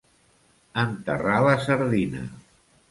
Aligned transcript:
Enterrar 0.85 1.37
la 1.49 1.55
sardina. 1.69 2.29